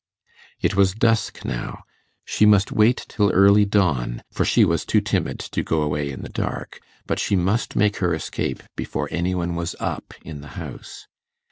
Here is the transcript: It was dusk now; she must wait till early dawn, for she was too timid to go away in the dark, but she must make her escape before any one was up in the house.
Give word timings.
It 0.59 0.75
was 0.75 0.95
dusk 0.95 1.45
now; 1.45 1.83
she 2.25 2.43
must 2.43 2.71
wait 2.71 3.05
till 3.07 3.29
early 3.33 3.65
dawn, 3.65 4.23
for 4.31 4.43
she 4.43 4.65
was 4.65 4.83
too 4.83 4.99
timid 4.99 5.37
to 5.37 5.61
go 5.61 5.83
away 5.83 6.09
in 6.09 6.23
the 6.23 6.29
dark, 6.29 6.79
but 7.05 7.19
she 7.19 7.35
must 7.35 7.75
make 7.75 7.97
her 7.97 8.11
escape 8.15 8.63
before 8.75 9.09
any 9.11 9.35
one 9.35 9.53
was 9.53 9.75
up 9.79 10.15
in 10.25 10.41
the 10.41 10.47
house. 10.57 11.05